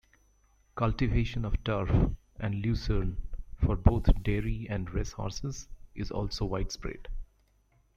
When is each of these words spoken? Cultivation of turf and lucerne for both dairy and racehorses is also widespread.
Cultivation 0.73 1.45
of 1.45 1.63
turf 1.63 1.91
and 2.39 2.55
lucerne 2.65 3.17
for 3.57 3.75
both 3.75 4.07
dairy 4.23 4.65
and 4.67 4.91
racehorses 4.91 5.67
is 5.93 6.09
also 6.09 6.43
widespread. 6.45 7.07